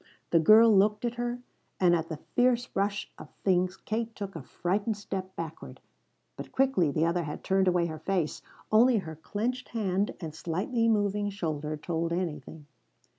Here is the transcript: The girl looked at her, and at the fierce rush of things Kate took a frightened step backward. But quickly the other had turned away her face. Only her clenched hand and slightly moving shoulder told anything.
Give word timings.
The 0.31 0.39
girl 0.39 0.75
looked 0.75 1.05
at 1.05 1.13
her, 1.13 1.41
and 1.79 1.95
at 1.95 2.09
the 2.09 2.17
fierce 2.35 2.67
rush 2.73 3.11
of 3.19 3.29
things 3.43 3.77
Kate 3.77 4.15
took 4.15 4.35
a 4.35 4.41
frightened 4.41 4.97
step 4.97 5.35
backward. 5.35 5.79
But 6.35 6.51
quickly 6.51 6.89
the 6.89 7.05
other 7.05 7.25
had 7.25 7.43
turned 7.43 7.67
away 7.67 7.85
her 7.85 7.99
face. 7.99 8.41
Only 8.71 8.97
her 8.97 9.15
clenched 9.15 9.69
hand 9.69 10.15
and 10.19 10.33
slightly 10.33 10.89
moving 10.89 11.29
shoulder 11.29 11.77
told 11.77 12.11
anything. 12.11 12.65